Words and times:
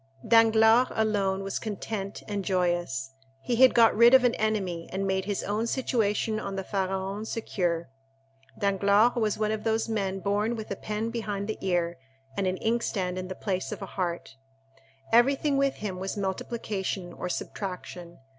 Danglars 0.27 0.87
alone 0.95 1.43
was 1.43 1.59
content 1.59 2.23
and 2.27 2.43
joyous—he 2.43 3.55
had 3.57 3.75
got 3.75 3.95
rid 3.95 4.15
of 4.15 4.23
an 4.23 4.33
enemy 4.33 4.89
and 4.91 5.05
made 5.05 5.25
his 5.25 5.43
own 5.43 5.67
situation 5.67 6.39
on 6.39 6.55
the 6.55 6.63
Pharaon 6.63 7.23
secure. 7.23 7.87
Danglars 8.57 9.11
was 9.15 9.37
one 9.37 9.51
of 9.51 9.63
those 9.63 9.87
men 9.87 10.19
born 10.19 10.55
with 10.55 10.71
a 10.71 10.75
pen 10.75 11.11
behind 11.11 11.47
the 11.47 11.59
ear, 11.61 11.99
and 12.35 12.47
an 12.47 12.57
inkstand 12.57 13.19
in 13.19 13.27
place 13.29 13.71
of 13.71 13.83
a 13.83 13.93
heart. 13.93 14.37
Everything 15.11 15.55
with 15.55 15.75
him 15.75 15.99
was 15.99 16.17
multiplication 16.17 17.13
or 17.13 17.29
subtraction. 17.29 18.17